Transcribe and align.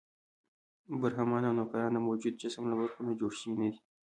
برهمنان 1.01 1.43
او 1.49 1.57
نوکران 1.59 1.91
د 1.93 1.97
موجود 2.07 2.33
جسم 2.41 2.63
له 2.69 2.75
برخو 2.79 2.99
نه 3.07 3.13
جوړ 3.19 3.31
شوي 3.39 3.55
نه 3.61 3.67
دي. 3.71 3.79